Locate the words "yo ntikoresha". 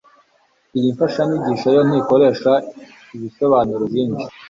1.75-2.51